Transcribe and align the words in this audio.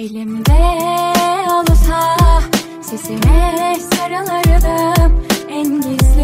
Elimde 0.00 0.62
olsa 1.52 2.16
sesime 2.82 3.76
sarılırdım. 3.90 5.24
En 5.50 5.80
gizli 5.80 6.19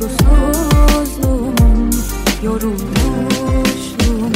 duygusuzluğum 0.00 1.90
yorulmuşluğum 2.42 4.32